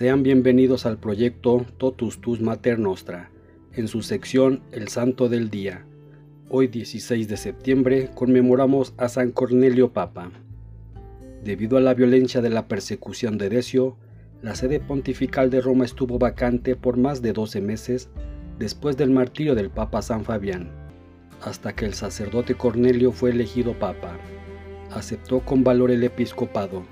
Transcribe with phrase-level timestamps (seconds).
[0.00, 3.30] Sean bienvenidos al proyecto Totus Tus Mater Nostra,
[3.74, 5.84] en su sección El Santo del Día.
[6.48, 10.30] Hoy 16 de septiembre conmemoramos a San Cornelio Papa.
[11.44, 13.98] Debido a la violencia de la persecución de Decio,
[14.40, 18.08] la sede pontifical de Roma estuvo vacante por más de 12 meses
[18.58, 20.70] después del martirio del Papa San Fabián,
[21.42, 24.16] hasta que el sacerdote Cornelio fue elegido Papa.
[24.92, 26.86] Aceptó con valor el episcopado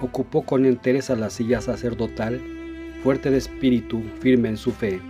[0.00, 2.40] ocupó con entereza la silla sacerdotal,
[3.02, 5.00] fuerte de espíritu, firme en su fe,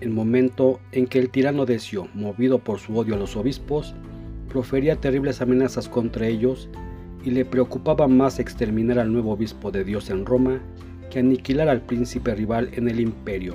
[0.00, 3.94] el momento en que el tirano Decio, movido por su odio a los obispos,
[4.48, 6.68] profería terribles amenazas contra ellos
[7.24, 10.60] y le preocupaba más exterminar al nuevo obispo de Dios en Roma
[11.10, 13.54] que aniquilar al príncipe rival en el imperio.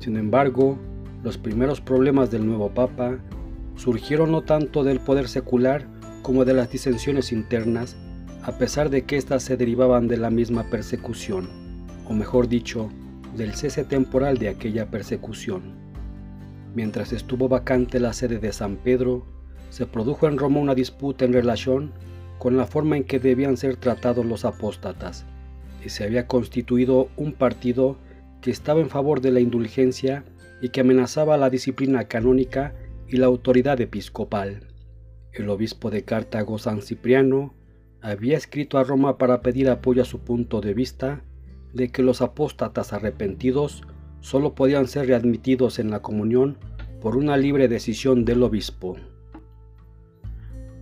[0.00, 0.78] Sin embargo,
[1.22, 3.18] los primeros problemas del nuevo papa
[3.76, 5.86] surgieron no tanto del poder secular
[6.22, 7.96] como de las disensiones internas
[8.48, 11.50] a pesar de que éstas se derivaban de la misma persecución,
[12.08, 12.88] o mejor dicho,
[13.36, 15.74] del cese temporal de aquella persecución.
[16.74, 19.26] Mientras estuvo vacante la sede de San Pedro,
[19.68, 21.92] se produjo en Roma una disputa en relación
[22.38, 25.26] con la forma en que debían ser tratados los apóstatas,
[25.84, 27.98] y se había constituido un partido
[28.40, 30.24] que estaba en favor de la indulgencia
[30.62, 32.72] y que amenazaba la disciplina canónica
[33.08, 34.68] y la autoridad episcopal.
[35.34, 37.57] El obispo de Cartago, San Cipriano,
[38.10, 41.22] había escrito a Roma para pedir apoyo a su punto de vista
[41.74, 43.82] de que los apóstatas arrepentidos
[44.20, 46.56] solo podían ser readmitidos en la comunión
[47.00, 48.96] por una libre decisión del obispo.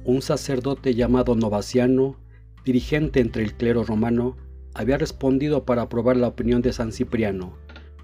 [0.04, 2.16] Un sacerdote llamado Novaciano,
[2.64, 4.36] dirigente entre el clero romano,
[4.72, 7.54] había respondido para aprobar la opinión de San Cipriano,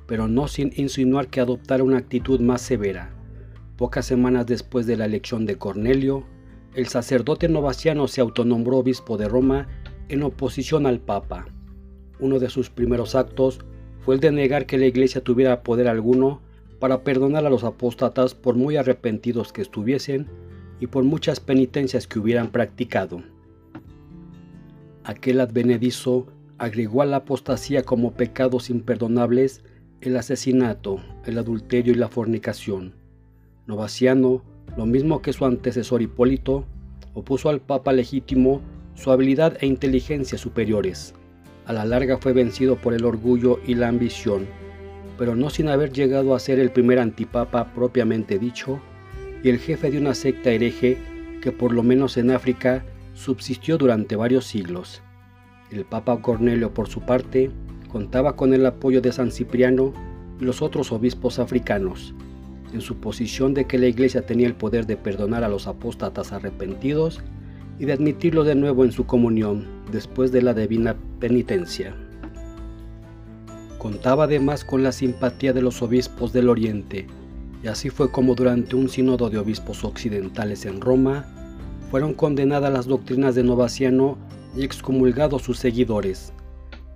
[0.07, 3.15] pero no sin insinuar que adoptara una actitud más severa.
[3.77, 6.25] Pocas semanas después de la elección de Cornelio,
[6.75, 9.69] el sacerdote novaciano se autonombró obispo de Roma
[10.09, 11.47] en oposición al Papa.
[12.19, 13.61] Uno de sus primeros actos
[14.01, 16.41] fue el de negar que la iglesia tuviera poder alguno
[16.79, 20.27] para perdonar a los apóstatas por muy arrepentidos que estuviesen
[20.81, 23.23] y por muchas penitencias que hubieran practicado.
[25.05, 26.27] Aquel advenedizo
[26.59, 29.63] agregó a la apostasía como pecados imperdonables
[30.01, 32.95] el asesinato, el adulterio y la fornicación.
[33.67, 34.43] Novaciano
[34.77, 36.65] lo mismo que su antecesor Hipólito,
[37.15, 38.61] opuso al Papa legítimo
[38.95, 41.15] su habilidad e inteligencia superiores.
[41.67, 44.47] A la larga fue vencido por el orgullo y la ambición,
[45.19, 48.81] pero no sin haber llegado a ser el primer antipapa propiamente dicho
[49.43, 50.99] y el jefe de una secta hereje
[51.41, 52.85] que por lo menos en África
[53.15, 55.03] subsistió durante varios siglos.
[55.71, 57.51] El Papa Cornelio, por su parte,
[57.91, 59.93] contaba con el apoyo de San Cipriano
[60.41, 62.15] y los otros obispos africanos,
[62.73, 66.33] en su posición de que la Iglesia tenía el poder de perdonar a los apóstatas
[66.33, 67.21] arrepentidos
[67.79, 71.95] y de admitirlos de nuevo en su comunión después de la divina penitencia.
[73.79, 77.07] Contaba además con la simpatía de los obispos del Oriente,
[77.63, 81.27] y así fue como durante un sínodo de obispos occidentales en Roma,
[81.91, 84.17] fueron condenadas las doctrinas de Novaciano
[84.57, 86.33] y excomulgados sus seguidores.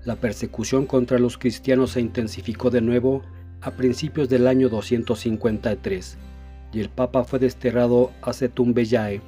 [0.04, 3.22] La persecución contra los cristianos se intensificó de nuevo
[3.60, 6.18] a principios del año 253
[6.72, 9.20] y el Papa fue desterrado a Cetumbellae.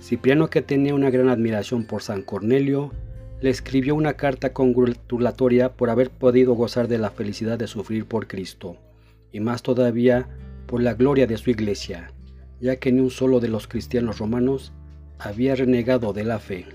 [0.00, 2.92] Cipriano, que tenía una gran admiración por San Cornelio,
[3.40, 8.26] le escribió una carta congratulatoria por haber podido gozar de la felicidad de sufrir por
[8.26, 8.76] Cristo,
[9.32, 10.28] y más todavía
[10.66, 12.10] por la gloria de su iglesia,
[12.60, 14.72] ya que ni un solo de los cristianos romanos
[15.18, 16.66] había renegado de la fe.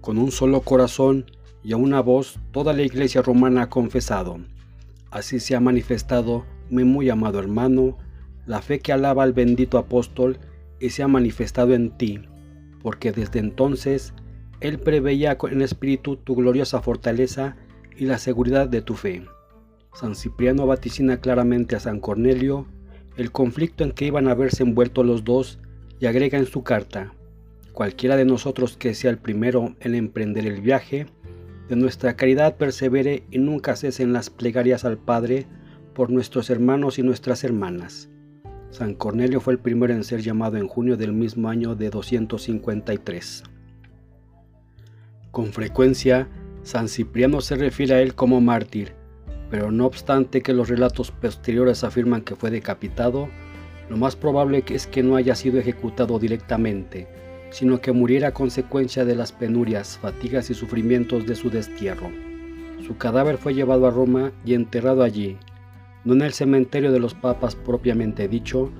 [0.00, 1.26] Con un solo corazón
[1.64, 4.38] y a una voz, toda la iglesia romana ha confesado,
[5.10, 7.96] Así se ha manifestado, mi muy amado hermano,
[8.46, 10.38] la fe que alaba al bendito apóstol
[10.80, 12.20] y se ha manifestado en ti,
[12.82, 14.14] porque desde entonces
[14.60, 17.56] él preveía en espíritu tu gloriosa fortaleza
[17.96, 19.24] y la seguridad de tu fe.
[19.94, 22.66] San Cipriano vaticina claramente a San Cornelio
[23.16, 25.58] el conflicto en que iban a verse envueltos los dos
[25.98, 27.14] y agrega en su carta,
[27.72, 31.06] cualquiera de nosotros que sea el primero en emprender el viaje,
[31.68, 35.46] de nuestra caridad persevere y nunca cesen las plegarias al Padre
[35.94, 38.08] por nuestros hermanos y nuestras hermanas.
[38.70, 43.42] San Cornelio fue el primero en ser llamado en junio del mismo año de 253.
[45.30, 46.28] Con frecuencia,
[46.62, 48.92] San Cipriano se refiere a él como mártir,
[49.50, 53.28] pero no obstante que los relatos posteriores afirman que fue decapitado,
[53.88, 57.08] lo más probable es que no haya sido ejecutado directamente,
[57.50, 62.10] sino que muriera a consecuencia de las penurias, fatigas y sufrimientos de su destierro.
[62.86, 65.36] Su cadáver fue llevado a Roma y enterrado allí,
[66.04, 68.70] no en el cementerio de los papas propiamente dicho,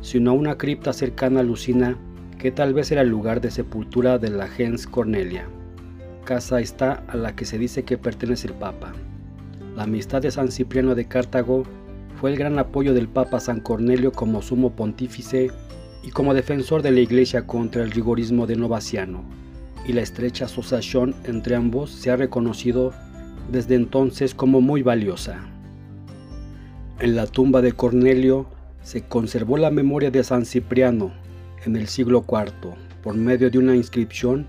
[0.00, 1.96] sino a una cripta cercana a Lucina,
[2.38, 5.48] que tal vez era el lugar de sepultura de la gens Cornelia,
[6.24, 8.92] casa esta a la que se dice que pertenece el papa.
[9.74, 11.64] La amistad de San Cipriano de Cartago
[12.20, 15.50] fue el gran apoyo del Papa San Cornelio como sumo pontífice
[16.08, 19.22] y como defensor de la Iglesia contra el rigorismo de Novaciano,
[19.86, 22.94] y la estrecha asociación entre ambos se ha reconocido
[23.52, 25.38] desde entonces como muy valiosa.
[26.98, 28.46] En la tumba de Cornelio
[28.80, 31.12] se conservó la memoria de San Cipriano
[31.66, 32.72] en el siglo IV
[33.02, 34.46] por medio de una inscripción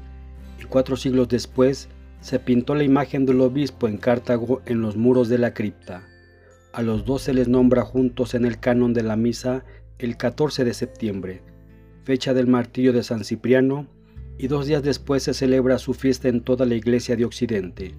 [0.62, 1.90] y cuatro siglos después
[2.22, 6.04] se pintó la imagen del obispo en Cartago en los muros de la cripta.
[6.72, 9.66] A los dos se les nombra juntos en el canon de la misa
[10.00, 11.44] el 14 de septiembre,
[12.04, 13.88] fecha del martirio de San Cipriano,
[14.38, 17.96] y dos días después se celebra su fiesta en toda la iglesia de Occidente.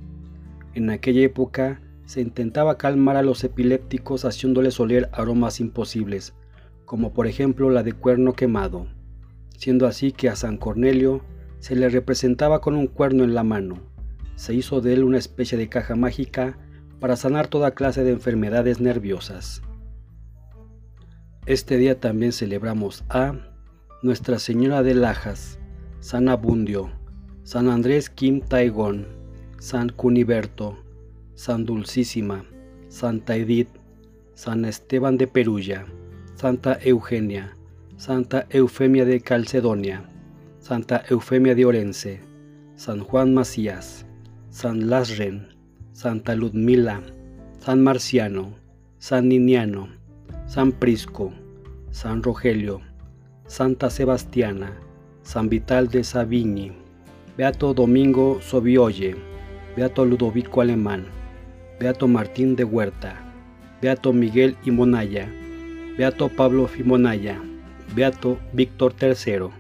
[0.73, 6.33] En aquella época se intentaba calmar a los epilépticos haciéndoles oler aromas imposibles,
[6.87, 8.87] como por ejemplo la de cuerno quemado,
[9.59, 11.23] siendo así que a San Cornelio
[11.59, 13.79] se le representaba con un cuerno en la mano.
[14.35, 16.57] Se hizo de él una especie de caja mágica
[16.99, 19.63] para sanar toda clase de enfermedades nerviosas.
[21.47, 23.35] Este día también celebramos a
[24.03, 25.59] Nuestra Señora de Lajas,
[26.01, 26.91] San Abundio,
[27.45, 29.07] San Andrés Kim Taigón,
[29.59, 30.79] San Cuniberto,
[31.35, 32.45] San Dulcísima,
[32.89, 33.71] Santa Edith,
[34.35, 35.87] San Esteban de Perulla,
[36.35, 37.57] Santa Eugenia,
[37.97, 40.11] Santa Eufemia de Calcedonia,
[40.59, 42.21] Santa Eufemia de Orense,
[42.77, 44.05] San Juan Macías,
[44.51, 45.49] San Lasren,
[45.93, 47.03] Santa Ludmila,
[47.61, 48.55] San Marciano,
[48.99, 50.00] San Niniano,
[50.51, 51.33] San Prisco,
[51.93, 52.81] San Rogelio,
[53.47, 54.73] Santa Sebastiana,
[55.23, 56.73] San Vital de Savigny,
[57.37, 59.15] Beato Domingo Sobioye,
[59.77, 61.07] Beato Ludovico Alemán,
[61.79, 63.15] Beato Martín de Huerta,
[63.81, 65.29] Beato Miguel Imonaya,
[65.97, 67.41] Beato Pablo Fimonaya,
[67.95, 69.60] Beato Víctor III.